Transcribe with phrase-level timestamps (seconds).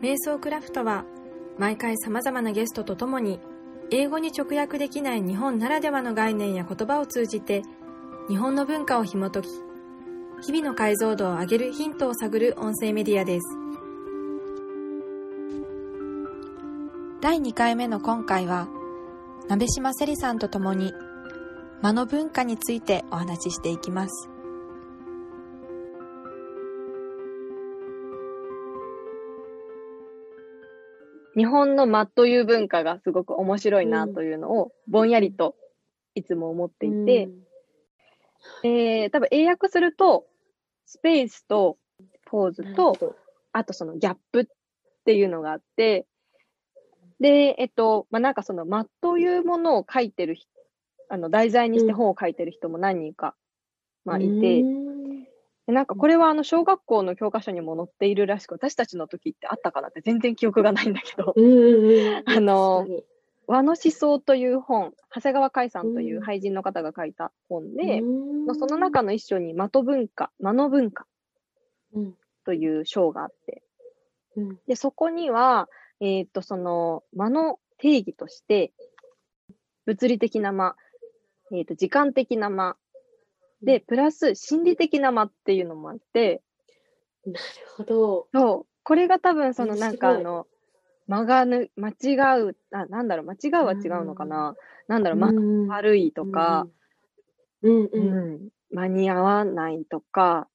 [0.00, 1.04] 瞑想クラフトは
[1.58, 3.40] 毎回様々なゲストと共に
[3.90, 7.62] 英語に直訳できない日本ならではの概念や言葉を通じて
[8.28, 9.48] 日本の文化を紐解き
[10.42, 13.68] 日々の解像度を上げるヒントを探る音声メディアです。
[17.20, 18.68] 第2回目の今回は
[19.48, 20.92] 鍋島せりさんと共に
[21.82, 24.30] 間の文化についてお話ししていきます。
[31.38, 35.54] 日本の間という文化がすごく面白いなというのをぼんやりと
[36.16, 37.26] いつも思っていて、
[38.64, 40.26] うん、えー、多分英訳すると
[40.84, 41.78] スペースと
[42.26, 43.14] ポーズと
[43.52, 44.44] あとそのギャップっ
[45.04, 46.06] ていうのがあって
[47.20, 50.36] で、えっと、まあ、なんかその間というものを書いてる
[51.08, 53.34] あの題材にして本を書いてる人も何人か、
[54.04, 54.62] まあ、いて、
[55.68, 61.34] でなんかこれはあの小学校の教科書にも載っているらしく、私たちの時ってあったかなって全然記憶がないんだけど、
[62.24, 62.86] あの、
[63.46, 68.00] 和の思想という本、長谷川海さんという俳人の方が書いた本で、
[68.58, 71.06] その中の一章に的文化、間の文化
[72.46, 73.62] という章があって、
[74.66, 75.68] でそこには、
[76.00, 78.72] えっ、ー、と、その間の定義として、
[79.84, 80.76] 物理的な間、
[81.52, 82.78] えっ、ー、と、時間的な間、
[83.62, 86.42] で、プラス心理的な間っていうのもあって、
[87.26, 87.38] なる
[87.76, 88.28] ほど。
[88.32, 88.66] そう。
[88.84, 90.46] これが多分そのなんかあの、
[91.08, 94.54] 間がぬ、間違う、あ、なんだろう、間違うは違うのかな？
[94.86, 96.66] なんだろう、間悪いとか、
[97.62, 100.48] うん、うん、間に合わないとか、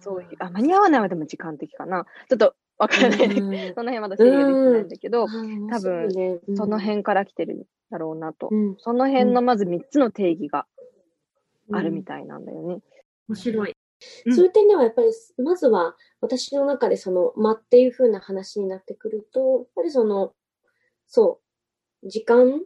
[0.00, 2.06] そういう、あ、間に合わないはでも時間的かな。
[2.28, 3.18] ちょっとわからない。
[3.74, 8.50] その辺まだ整理ができないんだけど、多分、その辺から来てるんだろうなと。
[8.78, 10.66] その辺のまず3つの定義が
[11.72, 12.80] あるみたいなんだよね。
[13.28, 13.74] 面白い。
[14.32, 15.08] そういう点ではやっぱり、
[15.42, 20.32] まずは私の中でその間っていう風な話になってくると、やっぱりその、
[21.06, 21.40] そ
[22.02, 22.62] う、時間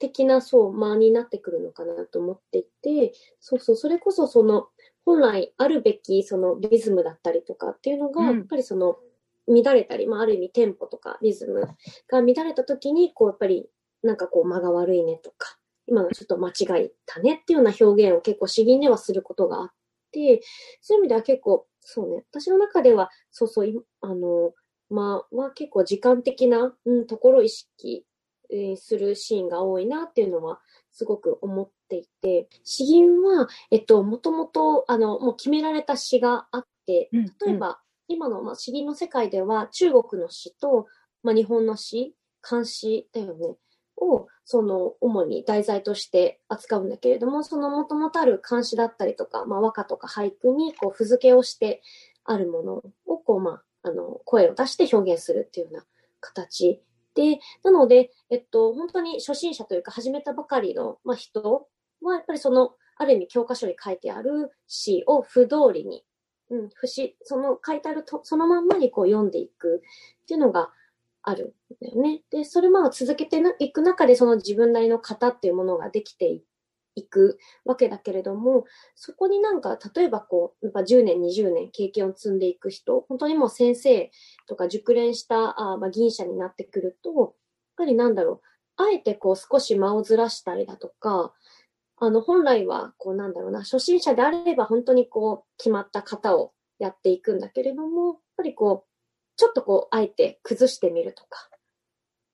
[0.00, 4.68] 的なそう間になってくるのかなと思っていて、そうそう、それこそその
[5.04, 8.98] 本来あるべきそのリズムだったりとかっていうのが、やっぱりその
[9.46, 11.60] 乱れたり、まあある意味テンポとかリズム
[12.08, 13.68] が乱れた時に、こうやっぱり
[14.02, 15.58] なんかこう間が悪いねとか、
[15.90, 19.70] 今のちょっと間違えたねっていうような表現を結構詩吟ではすることがあっ
[20.12, 20.40] て、
[20.80, 24.52] そういう意味では結構、そうね、私の中では、そうそう、あの、
[24.88, 28.04] まあ、は結構時間的な、うん、ところを意識、
[28.52, 30.60] えー、するシーンが多いなっていうのは
[30.92, 37.76] すごく思っていて、詩吟は、えっと、もともと、あの、もう決められた詩があって、例えば、うんうん、
[38.08, 40.86] 今の、まあ、詩吟の世界では中国の詩と、
[41.22, 43.56] まあ、日本の詩、漢詩だよね。
[43.96, 51.82] を、その、主に題材として扱うんだけれども、その元々ある漢詩だったりとか、まあ、和歌とか俳句に、こう、付付けをして
[52.24, 55.86] あるものを、こう、まあ、あの、声を出して表現するっていうような
[56.18, 56.82] 形
[57.14, 61.68] で、なので、えっと、本当に初心者というか、始めたばかりの、まあ、人
[62.02, 66.04] は、やっぱりその、ある意味教科書に書いてある詩を不通りに、
[66.50, 69.80] うん、不、その書いてあると、そのまんまにこう読んでいく
[70.24, 70.72] っていうのが、
[71.22, 72.22] あるんだよね。
[72.30, 76.40] で、それまあ続けていく中でその自分なりの型っていうものができて
[76.94, 78.64] いくわけだけれども、
[78.94, 84.10] そこになんか、例えばこう、やっぱ10年、20年経験を積んでいく人、本当にもう先生
[84.46, 87.32] とか熟練したあ、まあ、銀社になってくると、やっ
[87.76, 88.40] ぱりなんだろ
[88.78, 91.34] う、あえてこう少し間をずらしたりだとか、
[91.96, 98.89] あの、本来は、こうなんだろうな、初心者であれば本当にこう、決まった型をやっていくんだけれども、やっぱりこう、
[99.40, 101.48] ちょっとこう、あえて崩してみるとか、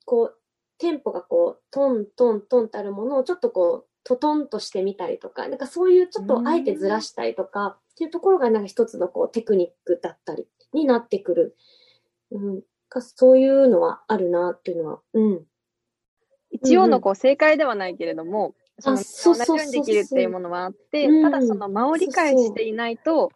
[0.05, 0.39] こう、
[0.79, 11.57] テンポがこう、トントントンってあるものをちょっとこう、トトンとしてみたりとか、なんかそういうちょっとあえてずらしたりとか、っていうところがなんか一つのこう、テクニックだったりになってくる。
[12.33, 12.63] うん。
[12.89, 15.47] かそういうのはあるなっていうのは、うん。
[16.51, 23.31] 一応のこう、正解ではないけれども、その同じようにできるっていうものはあって、ただその間を理解していないと、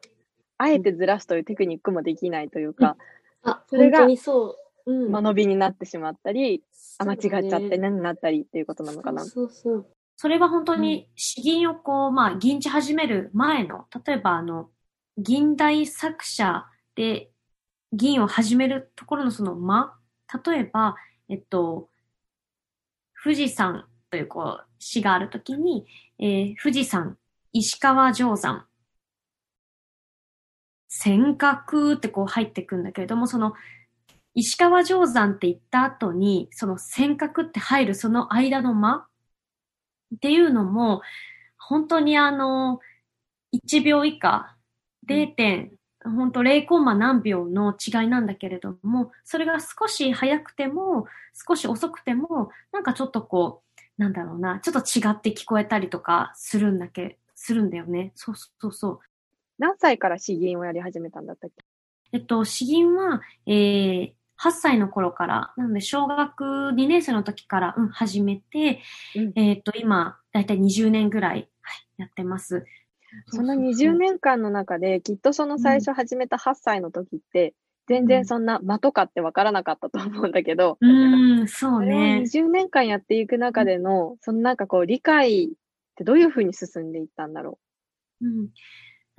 [0.59, 2.98] あえてずらすというテクニックもできないというか、
[3.42, 4.57] あ、それが、そ
[4.87, 4.92] う。
[4.92, 6.65] うん、間延びになってしまったり、
[6.98, 9.25] あ、間違っちゃって何になったりっていうことなのかな。
[9.25, 14.69] そうそうそれは本当に詩吟をこう、まあ、吟じ始める前の、例えばあの、
[15.16, 17.31] 銀代作者で
[17.95, 19.95] 銀を始めるところのその間、
[20.45, 20.97] 例えば、
[21.31, 21.89] えっと、
[23.22, 25.87] 富士山というこう詩があるときに、
[26.19, 27.16] えー、富士山、
[27.53, 28.66] 石川定山、
[30.91, 33.54] 尖閣ってこう入ってくんだけれども、その、
[34.34, 39.07] 石川定山って言った後に、その尖閣って入るその間の間
[40.16, 41.01] っていうのも、
[41.57, 42.81] 本当にあの、
[43.53, 44.57] 1秒以下、
[45.07, 45.71] 0.1
[46.04, 53.63] 本当0コンマ何秒の違いなんだけれども、それが少し早くても、少し遅くても、なんかちょっとこ
[53.98, 58.13] う、なんだろうな、ちょっと違って聞こえたりとかするんだけ、するんだよね。
[58.15, 59.01] そうそうそう。
[59.60, 61.65] 何歳から詩吟をやり始めたんだったっけ？
[62.12, 68.80] えっと、詩吟は、えー、8歳の頃から、なので小学2年生の時から、うん、始めて、
[69.15, 72.65] うん、えっと、今、だいたい20年ぐらい、はい、やってます。
[73.27, 77.54] その20年間の中で、きっとその最初始めた8歳の時って、
[77.86, 80.86] 全然そんな間とかって分からなかったと思うんだけど、う
[81.42, 82.22] ん、そうね。
[82.24, 85.48] 20年間やっていく中での、そのなんかこう理解っ
[85.97, 87.59] てどういうふうに進んでいったんだろ
[88.21, 88.27] う？
[88.27, 88.48] うん。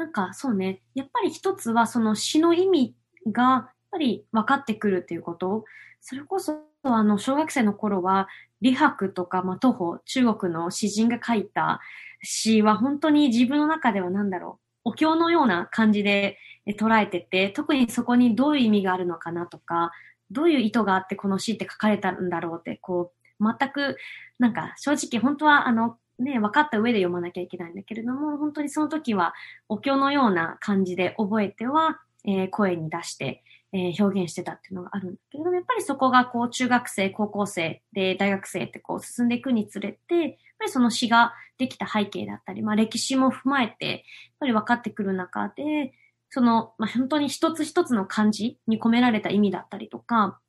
[0.02, 0.82] なんかそうね。
[0.96, 2.96] やっぱり一つはその詩の意味
[3.32, 5.64] がやっぱり分かってくるっていうこと。
[6.02, 8.28] それこそあの小学生の頃は
[8.64, 11.82] 李白とか、まあ、徒歩、中国の詩人が書いた
[12.24, 14.90] 詩は本当に自分の中では何だろう。
[14.90, 16.40] お経のような感じで
[16.80, 19.92] 捉えてて、特にそこにどういう意味があるのかなとか、
[20.32, 23.98] どういう意図があってこの詩って書かれたんだろうって、こう、全く、
[24.40, 29.34] なんか正直本当はあの、ね、分かった上で読まなきゃいけないんだけれども、本当にその時は
[29.70, 44.00] お経のような感じで覚えては、えー、声に出して、えー、表現してたっていうのがあるんだけれども、やっぱりそこがこう中学生、高校生で大学生ってこう進んでいくにつれて、やっぱりその詩ができた背景だったり、まあ歴史も踏まえて、やっ
[44.40, 45.94] ぱり分かってくる中で、
[46.30, 50.40] その、まあ、本当に一つ一つの漢字に込められた意味だったりとか、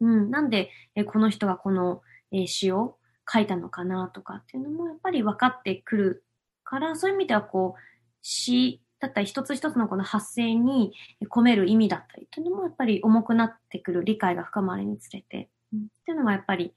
[0.00, 2.97] うん、なんで、えこの人がこの、え詩を
[3.30, 6.24] 書いたのかなとかっていうのもやっぱり分かってくる
[6.64, 7.80] から、そういう意味ではこう、
[8.22, 10.92] 詩だったり一つ一つのこの発声に
[11.30, 16.74] 込める意味だったりっていうのもやっぱり重くなってくる理解が深まるにつれて、うん、っていうのはやっぱり、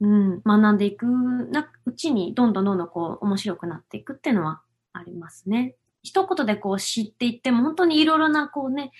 [0.00, 4.62] うん、学んでいくなうちにどんどんどんどんこう面白くなっていくっていうのは
[4.92, 5.76] ありますね。
[6.02, 8.92] 一言でこう知っていっても本当にいろいろなこうね、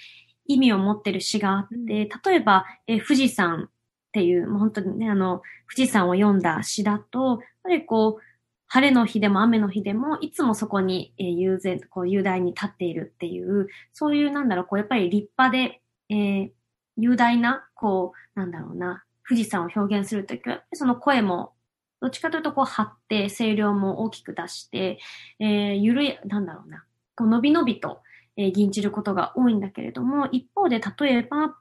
[0.46, 3.70] 意味を持ってる詩があって、例えば、え富士山
[4.14, 8.22] っていう、もう本当にね、あの、富士山を読んだ詩だと、やっぱりこう、
[8.68, 16.50] 晴れの日でも雨の日でも、いつもそこに、えー、雄然、こう、雄大に立っているっていう、そういう、なんだろう、こう、やっぱり立派で、えー、
[16.96, 21.54] 雄大な、こう、なんだろうな、富士山を表現するときは、その声も
[22.00, 25.00] どっちかというと、こう、張って、声量も大きく出して、
[25.40, 26.84] えー、ゆるい、なんだろうな、
[27.16, 28.02] こう、伸び伸びと、
[28.36, 31.56] えー、吟じることが多いんだけれども、一方で、例えば、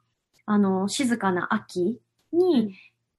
[0.46, 2.00] あの、静かな秋
[2.34, 2.74] に、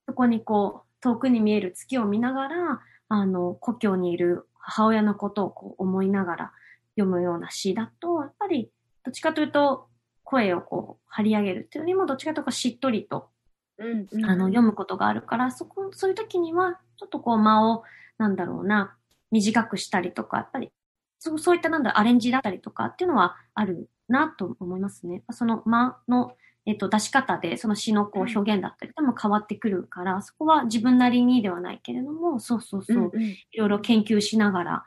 [0.08, 6.52] そこにこう、遠くに見える月を見ながら、あの、故郷にいる母親のことをこう思いながら
[6.98, 8.72] 読むような詩だと、やっぱり、
[9.04, 9.88] どっちかというと、
[10.24, 13.30] 声をこう、張り上げるっていうよりも、どっちかというとしっとりと、
[13.78, 17.84] うんうん、あの、読むことがあるから、そこ、そういう時には、ちょっとこう、間を、
[18.18, 18.96] なんだろうな、
[19.32, 20.72] 短くしたりとか、やっぱり、
[21.20, 25.24] そうそういったなんだアレンジだったりとかっていうのはあるなと思いますね。
[25.32, 26.36] その間の、
[26.66, 34.84] えっと、出し方で、その詩のこう表現だったりでも変わってくるから、そこは自分なりにではないけれども、そうそうそう、うんうん、いろいろ研究しながら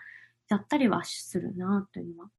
[0.48, 2.30] やったりはするなというのは。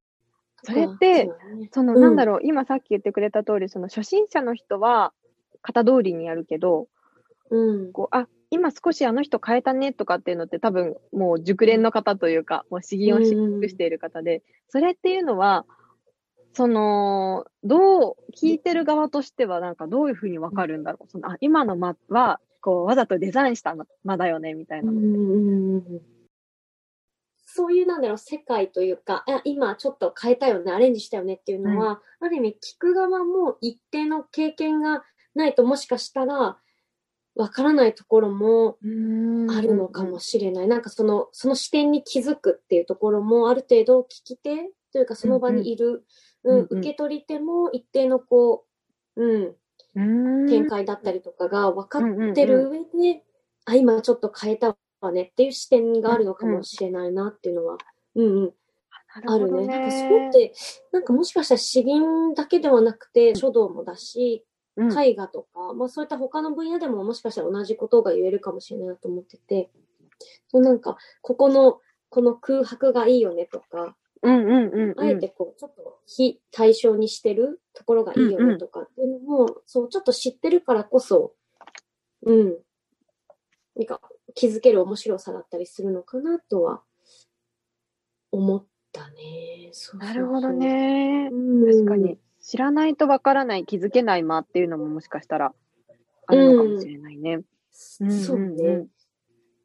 [0.62, 1.30] それって、
[1.72, 5.12] その、なんだろう、今さっき言ってくれた通り、その初心者の人は
[5.62, 6.88] 型通りにやるけど、
[7.50, 15.64] うん、こう、あ、今少しあの人変えたねとかっていうのって多分もう熟練の方というか、もう詩吟をしっくしている方で、それっていうのは、
[16.52, 21.08] その、どう、聞いてる側としては、なんかどういうふうにわかるんだろう？
[21.08, 24.90] その、あ、今の間は、こう、わざとデザインした間だよね、みたいな。
[27.46, 35.04] そういう、なんだろう、世界というか、あ今ちょっと変えたよね、アレンジしたよねっていうのは、うん、ある意味、聞く側も一定の経験が
[35.34, 36.58] ないと、もしかしたら、
[37.36, 40.68] わからないところもあるのかもしれない。
[40.68, 46.02] なんかその、その視点に気づくっていうところも、ある程度聞き手というか、その場にいるうん、
[46.44, 48.64] 受け取り手も一定のこ
[49.16, 52.80] う、うん、展開だったりとかが分かってる上
[53.14, 53.22] で、
[53.66, 57.78] あ、今ちょっと変えたわねっていう視点があるのかもしれないなっていうのは、
[58.14, 58.52] うんうん。
[59.12, 59.66] あるね。
[59.66, 60.54] なんかそれって、
[60.92, 64.44] なんかもしかしたら詩吟だけではなくて、書道もだし、
[64.76, 69.70] 絵画とか、まあそういった他の分野でももしかしたら同じことが言えるかもしれないなと思ってて、
[70.48, 81.34] そうなんか、ここの、この空白がいいよねとか、うんうんうん、あえてこう、ちょっと非対象にしてるところがいいよねとかっていうのも、うんうん、そう、ちょっと知ってるからこそ、
[82.26, 82.58] うん、
[83.76, 84.00] なんか
[84.34, 86.82] 気づける面白さだったりするのかなとは
[88.30, 89.70] 思ったね。
[89.72, 91.30] そうなるほどね。
[91.30, 92.18] 確かに。
[92.42, 95.54] 知らないとわからない、気づけない間っていうのももしかしたら
[96.26, 97.40] あるのかもしれないね。
[98.00, 98.86] うん、そうね。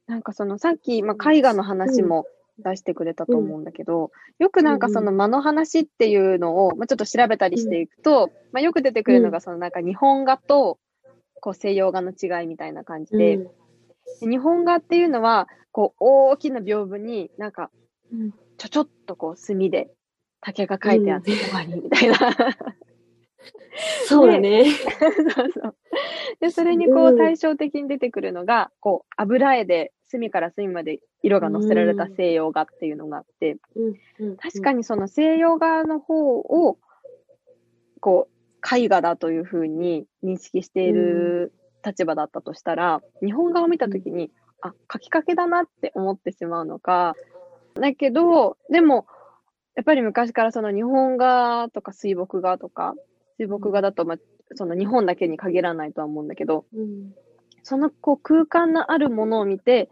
[0.08, 2.26] なんかそのさっき、まあ、絵画の話も
[2.60, 10.80] 出してくれたと思うんだけど、よくなんかその間の話っていうのを、まあ、ちょっと調べたりしていくと、まあ、よく出てくるのがそのなんか日本画と
[11.42, 13.40] こう西洋画の違いみたいな感じで、
[14.22, 17.70] 日本画っていうのは、こう大きな屏風になんか
[18.58, 19.90] ちょちょっとこう墨で
[20.40, 22.18] 竹が書いてあって終わりみたいな。
[24.08, 24.66] そうだね。
[25.36, 25.76] そうそう。
[26.40, 33.58] で、それにこう対照的に出てくるのが、こう油絵で隅から隅まで色がのせられた西洋画っていうのがあって、
[34.38, 34.80] 確かに。
[34.80, 36.78] にその西洋画の方を、
[38.00, 41.54] こう、絵画だというふうに認識している
[41.86, 47.16] 立場だったとしたら、日本画を見たときに、あ、書きかけだなって思ってしまうのか、
[47.76, 49.06] だけど、でも、
[49.76, 52.96] やっぱり昔からその日本画とか水墨画とか、
[53.38, 54.18] 水墨画だと、まあ、
[54.56, 57.14] その日本だけに限らないとは思うんだけど、うん
[57.68, 59.90] そのこう空間のあるものを見て、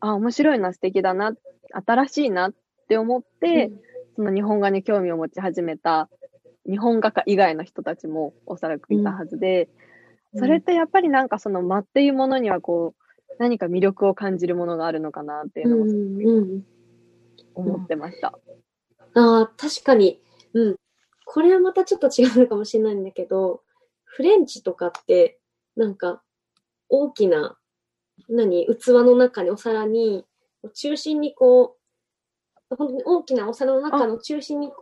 [0.00, 1.32] あ、面白いな、素敵だな、
[1.86, 2.54] 新しいなっ
[2.86, 3.72] て思って、
[4.14, 6.10] その日本画に興味を持ち始めた
[6.68, 9.70] 日本画家以外の人たちもおそらくいたはずで、
[10.36, 15.90] それってやっぱりなんかその間っていうものにはこう、何か魅力を感じるものがあるのかなっていうのをうん
[16.20, 16.64] うん
[17.54, 18.38] 思ってました。
[19.14, 20.20] ああ、確かに。
[20.52, 20.76] うん。
[21.32, 23.62] これはまたちょっと違うのかもしれないんだけど、
[24.04, 25.38] フレンチとかって、
[25.76, 26.22] なんか、
[26.90, 27.56] 大きな、
[28.28, 30.26] 何、器の中に、お皿に、
[30.74, 31.78] 中心にこ
[32.70, 34.72] う、本当に大きなお皿の中の中心に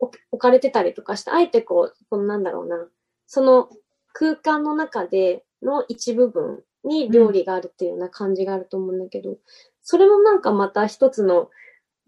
[0.00, 2.88] 置置かれてたりとかして、あえてこう、このなんだろうな、
[3.28, 3.70] その
[4.12, 9.36] 空間の中での一部分に料理があるっていうような感じがあると思うんだけど、
[9.82, 11.48] それもなんかまた一つの、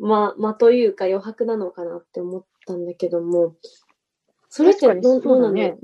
[0.01, 3.55] ま、間というか余白なのかなって思ったんだけども、
[4.49, 5.79] それってどうなの？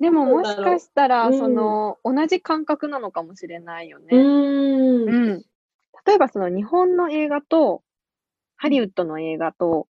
[0.00, 4.06] でももしかしたら、うんその、同じ感覚なのかもしれないよね。
[4.10, 5.08] うーん。
[5.08, 5.44] うん。
[6.06, 7.82] 例えばその日本の映画と、
[8.56, 9.86] ハリウッドの映画と、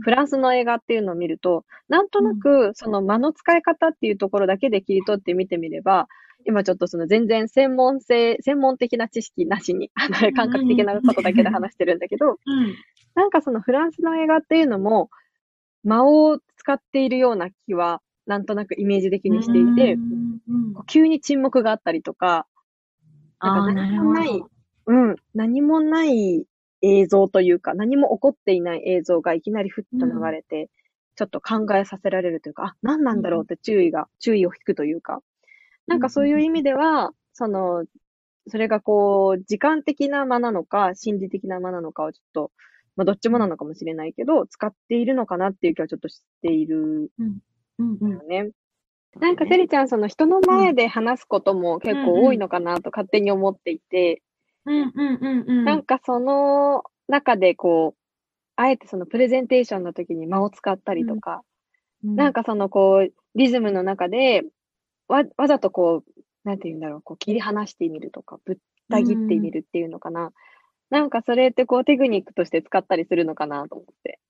[0.00, 6.08] フランスの映画っていうのを見ると、なんとなくその間の使い方っていうところだけで切り取って見てみれば、
[6.44, 9.90] 今ちょっとその全然専門性、専門的な知識なしに、
[10.34, 12.38] 感覚的なことだけで話してるんだけど、うん。
[13.14, 15.10] なんかそのフランスの映画っていうのも、
[15.84, 19.98] 間を使っているような気は、なんとなくイメージ的にしていて、
[20.86, 22.46] 急に沈黙があったりとか、
[23.40, 24.50] なんか何もないど。
[24.86, 26.46] うん、何もない
[26.82, 30.70] 映像というか、何も起こっていない映像がいきなりふっと流れて、
[31.14, 35.20] ちょっと考えさせられるというか、あ、何なんだろうって注意が、注意を引くというか、
[35.86, 37.84] なんかそういう意味では、その、
[38.48, 42.50] それがこう、時間的な間なのか、心理的な間なのかをちょっと、
[42.96, 47.38] まあどっちもなのかもしれないけど、使っているのかなっていう気はちょっとしているうん。
[48.00, 48.10] うん。
[48.10, 48.50] よね。
[49.20, 54.22] なんか、セリちゃん、その人の前で話すことも結構多いのかなと勝手に思っていて、
[54.66, 54.74] うん。
[54.74, 54.92] うん。
[54.96, 55.02] う
[55.44, 55.44] ん。
[55.48, 55.64] うん。
[55.64, 58.00] なんかその中でこう、
[58.56, 61.42] あえてそのプレゼンテーションの時に間を使ったりとか、
[62.16, 64.42] なんかそのこう、リズムの中で、
[65.08, 68.56] わ、わざとこう、なんて言うんだろう、こう切り離してみるとか、ぶっ
[68.90, 70.32] た切ってみるっていうのかな。
[70.92, 74.20] なんかそれってこうテクニックとして使ったりするのかなと思って。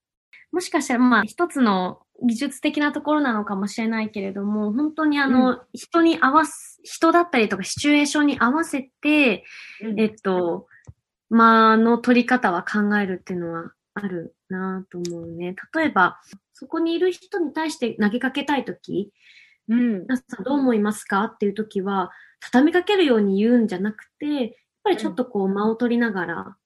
[0.53, 9.45] もしかしたら、まあ、一つの技術的なところなのかもしれないけれども、本当にあの、人に合わす、人だったりとかシチュエーションに合わせて、
[9.97, 10.69] えっと、
[11.31, 15.57] 間の取り方は考えるっていうのはあるなと思うね。
[15.75, 16.21] 例えば、
[16.53, 19.11] そこにいる人に対して投げかけたいとき、
[19.69, 20.03] うん。
[20.03, 26.57] 皆さんどう思いますかっていうときは、畳みかけるように言うんじゃなくて、ぱりちょっとこう間を取りながら、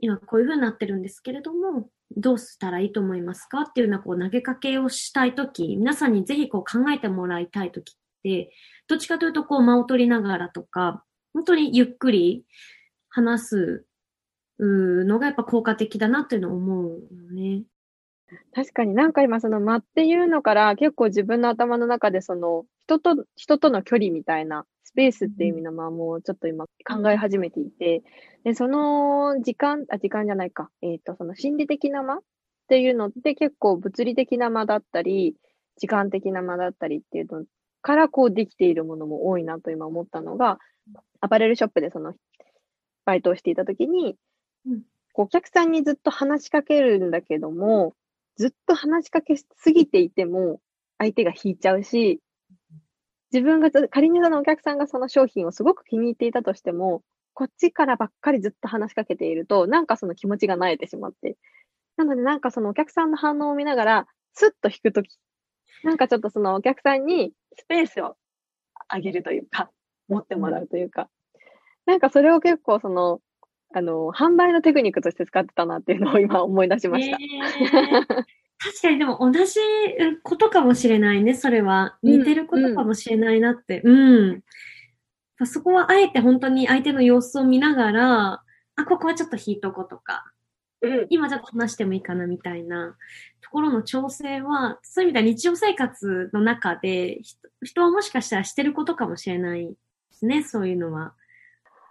[0.00, 8.52] 今こういう風になってるんですけれども、どうしたらいいと思いますかっていうようなこう投げかけをしたいとき、皆さんにぜひこう考えてもらいたいときって、
[8.88, 12.44] どっちかというとこう間を取りながらとか、本当にゆっくり
[13.08, 13.86] 話す
[14.58, 17.62] のがやっぱ効果的だなっていうのを思うよね。
[18.54, 28.02] 確かになんか今その間っていうのから結構自分の頭の中でその人と、人との距離みたいなスペースっていう意味の間もちょっと今考え始めていて、
[28.44, 30.70] で、その時間、あ、時間じゃないか。
[30.82, 32.20] えっ、と、その心理的な間っ
[32.68, 35.36] ていうのって結構物理的な間だったり、
[35.78, 37.44] 時間的な間だったりっていうの
[37.80, 40.58] からこうできているものも多いなと今思ったのが、
[41.20, 42.14] アパレルショップでその
[43.04, 44.16] バイトをしていた時に、
[44.66, 44.82] うん
[45.14, 47.94] お客さんにずっと話しかけるんだけども、
[48.36, 50.60] ずっと話しかけすぎていても、
[50.98, 52.20] 相手が引いちゃうし、
[53.32, 57.02] 自分が、仮にそのお客さんがその商品をすごく気に入っていたとしても、
[57.34, 61.36] こっちからばっかりずっと話しかけていると、なんかその気持ちが慣れてしまって。
[61.96, 65.18] なのでなんかそのお客さんの反応を見ながら、スッと引くとき、
[65.82, 68.16] なんかちょっとそのお客さんにスペースを
[68.88, 69.70] あげるというか、
[70.08, 71.08] 持ってもらうというか、
[71.86, 73.20] なんかそれを結構その、
[73.74, 77.16] あの、販売のテクニックとして使ってたなっていうのを今思い出しました。
[77.16, 79.58] えー確かにでも同じ
[80.22, 81.98] ことかもしれないね、それは。
[82.02, 83.80] 似てることかもしれないなって。
[83.84, 84.42] うん。
[85.44, 88.42] そこはあえて本当に相手の様子を見ながら、
[88.76, 90.24] あ、ここはちょっと引いとこうとか、
[90.80, 91.06] うん。
[91.10, 92.96] 今ちょっと話してもいいかなみたいな
[93.40, 99.74] ところの調整は、そういう意味では日常生活の中で人人はもしかしたらしてることかもしれないで
[100.12, 101.14] すね、そういうのは。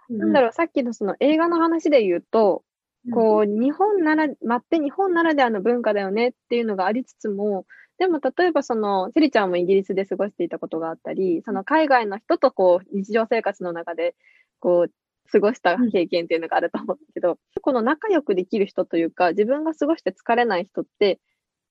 [0.08, 2.64] なんだろう、さっきのその映画の話で言うと、
[3.10, 7.66] こう、日本なら、待って日本ならではの文化だよねっていうのがありつつも、
[7.98, 14.14] でも例えばその、セリちゃんもイギリスで過ごしていたことがあったり、その海外の人とこう、日常生活の中で、
[14.60, 14.92] こう、
[15.30, 21.18] 過ごした経験っていうのがあると思うんだけど、この仲良くできる人というか、自分が過ごして疲れない人って、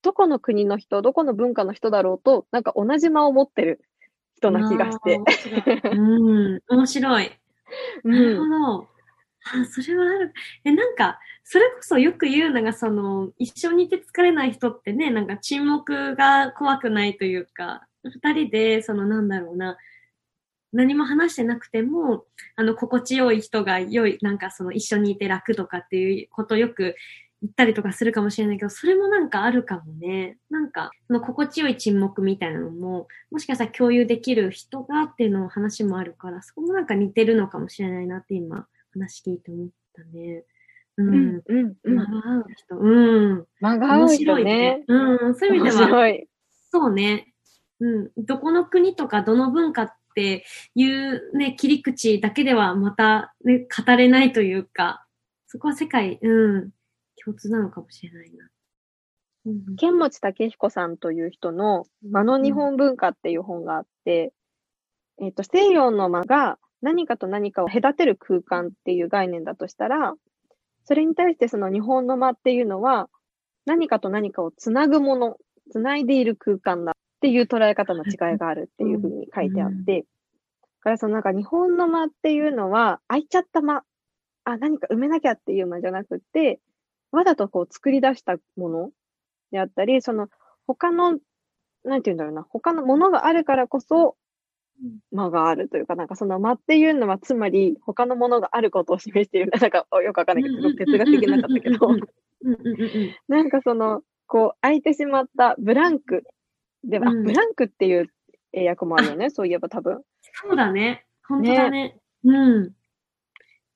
[0.01, 3.81] どこの国の人、どこの文化の人だろうと、なんか同じ間を持ってる
[4.37, 5.17] 人な気がして。
[5.17, 5.99] あー。
[5.99, 7.31] うん、面白い。
[8.03, 8.87] なるほど。
[9.43, 10.33] あ、それはある。
[10.63, 19.77] え、なんか、それこそよく言うのが、その、一緒にいて疲れない人ってね、なんか沈黙が怖くないというか、二人で、その、なんだろうな、
[20.73, 26.95] 何も話してなくても、あの、心地よい人が良い、なんかその、一緒にいて楽とかっていうことよく
[27.41, 30.37] 言ったりとかするかもしれないけど、それもなんかあるかもね。
[30.49, 40.43] なんか、その心地よい沈黙みたいなのも、もしかしたら共有できる人がっていうの話もあるから、そこもなんか似てるのかもしれないなって今、話聞いて思ったね。
[40.97, 41.03] う。
[41.03, 41.95] うんん、うん、うん。
[41.95, 42.77] 間が合う人。
[42.77, 43.45] うん。
[43.59, 44.83] 間が合う人面白いね。
[44.87, 45.35] うん。
[45.35, 46.27] そういう意面味では、白い。
[46.71, 47.33] そうね。
[47.79, 48.11] うん。
[48.17, 50.45] どこの国とかどの文化って
[50.75, 55.05] いうね、切り口だけではまたね、語れないというか、
[55.47, 56.71] そこは世界、うん、
[57.23, 58.49] 共通なのかもしれないな。
[59.45, 59.75] うん。
[59.77, 64.33] 剣持武彦さんという人の間の日本文化っていう本があって、
[65.21, 70.15] えっ、と、西洋の間が何かと何かを隔てる空間っていう概念だとしたら、
[70.85, 73.09] それに対してその日本の間っていうのは、
[73.65, 75.37] 何かと何かをつなぐもの、
[75.71, 80.05] つないでいる空間だっていう捉え方の違いがあるっていうふうに書いてあって、だ
[80.81, 83.83] からそのなんか日本の間っていうのは、空いちゃった間、
[84.43, 86.59] あ、何か埋めなきゃっていう間じゃなくて、
[87.11, 88.89] わざとこう作り出したもの
[89.51, 90.29] であったり、その
[90.65, 91.19] 他の、
[91.83, 94.15] なんて言うんだろうな、他のものがあるからこそ、
[95.11, 99.51] 間があるというか、なんかその間っていうのはつまり他のものがあることを示している。
[99.61, 101.89] なんかよくわかんないけど、哲学的なかったけど。
[103.27, 106.23] なんかその、こう空いてしまったブランク
[106.83, 108.07] では、あうんブランクっていう
[108.53, 110.01] 英訳もあるよね、そういえば多分。
[110.21, 111.05] そうだね。
[111.27, 111.99] 本当だね。
[112.23, 112.75] うん。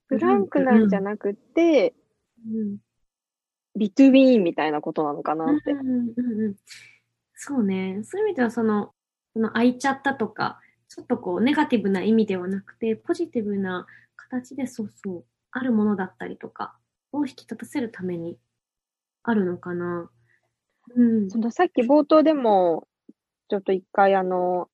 [0.07, 1.93] ブランクなんじゃなくて、
[2.47, 2.77] うん。
[3.77, 5.71] ビトゥインみたいなことなのかなって。
[5.71, 6.55] うんうんうんうん
[7.35, 7.99] そうね。
[8.03, 8.93] そういう意味では、その、
[9.33, 16.75] その空いちゃったとか、ちょっとこう、ネガティブな意味ではなくて、ポジティブな形で、そうそう、あるものだったりとか、
[17.11, 18.37] を引き立たせるために、
[19.23, 20.09] あるのかな。
[20.95, 21.29] うん。
[21.29, 22.87] そのさっき冒頭でも、
[23.49, 24.69] ちょっと一回あの、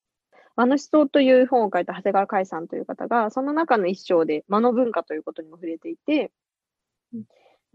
[0.54, 6.30] あの思想という本を書いた長谷川海さんという方が、その中の一章で間の文化ということにも触れていて
[7.12, 7.24] うん、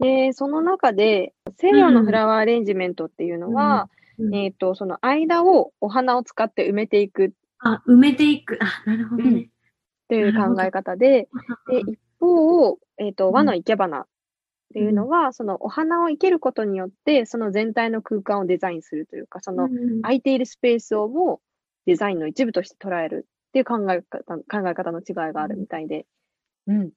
[0.00, 8.58] で、その中で、西洋のフラワーアレンジメントっていうのは、うんえっ、と、その間をお花を使って埋めていくっあ、埋めていく。
[8.60, 9.50] あ、なるほどね。
[10.08, 11.28] ていう考え方で、
[11.68, 14.06] で、一方、えっ、と、和の生け花っ
[14.74, 21.40] ていうのは、そのお花を生けることによって、その全体の空間をデザインするというか、そのうん空いているスペースをも
[21.86, 26.06] デザインの一部として捉えるっていう考え方考え方の違いがあるみたいで。
[26.66, 26.90] うん。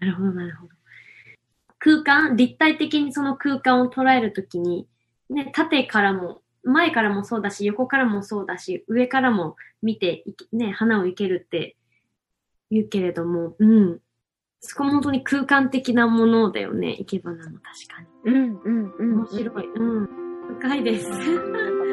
[0.00, 0.72] なるほど、なるほど。
[1.78, 4.86] 空間、立体的にその空間を捉えるときに、
[5.30, 11.76] ね、縦からも、前からもそうだし、横からもそうだし、上からも見てね、花を生けるって
[12.70, 14.00] 言うけれども、うん。
[14.60, 18.32] そこも本当に空間的なものだよね、生け花も確かに。
[18.32, 19.16] うん、うん、うん。
[19.18, 19.66] 面白い。
[19.74, 20.08] うん。
[20.60, 21.08] 深いです。